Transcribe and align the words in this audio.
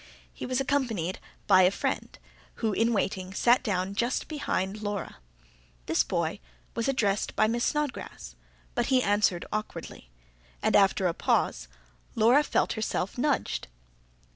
He 0.33 0.47
was 0.47 0.59
accompanied 0.59 1.19
by 1.45 1.61
a 1.61 1.69
friend, 1.69 2.17
who, 2.55 2.73
in 2.73 2.91
waiting, 2.91 3.35
sat 3.35 3.61
down 3.61 3.93
just 3.93 4.27
behind 4.27 4.81
Laura. 4.81 5.17
This 5.85 6.03
boy 6.03 6.39
was 6.73 6.87
addressed 6.87 7.35
by 7.35 7.45
Miss 7.45 7.63
Snodgrass; 7.65 8.33
but 8.73 8.87
he 8.87 9.03
answered 9.03 9.45
awkwardly, 9.53 10.09
and 10.59 10.75
after 10.75 11.05
a 11.05 11.13
pause, 11.13 11.67
Laura 12.15 12.41
felt 12.43 12.73
herself 12.73 13.15
nudged. 13.15 13.67